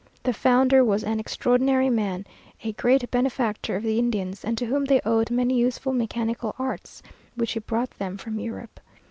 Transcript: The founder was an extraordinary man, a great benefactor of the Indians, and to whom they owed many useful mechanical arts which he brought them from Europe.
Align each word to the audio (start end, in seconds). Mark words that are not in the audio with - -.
The 0.23 0.33
founder 0.33 0.83
was 0.83 1.03
an 1.03 1.19
extraordinary 1.19 1.91
man, 1.91 2.25
a 2.63 2.71
great 2.71 3.11
benefactor 3.11 3.75
of 3.75 3.83
the 3.83 3.99
Indians, 3.99 4.43
and 4.43 4.57
to 4.57 4.65
whom 4.65 4.85
they 4.85 4.99
owed 5.05 5.29
many 5.29 5.53
useful 5.53 5.93
mechanical 5.93 6.55
arts 6.57 7.03
which 7.35 7.51
he 7.51 7.59
brought 7.59 7.91
them 7.99 8.17
from 8.17 8.39
Europe. 8.39 8.79